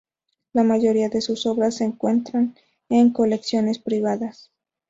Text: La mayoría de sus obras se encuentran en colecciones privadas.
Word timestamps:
La 0.53 0.63
mayoría 0.63 1.09
de 1.09 1.21
sus 1.21 1.45
obras 1.45 1.75
se 1.75 1.83
encuentran 1.83 2.55
en 2.89 3.11
colecciones 3.11 3.77
privadas. 3.77 4.49